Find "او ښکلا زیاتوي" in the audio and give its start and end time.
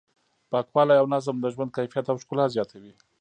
2.09-2.93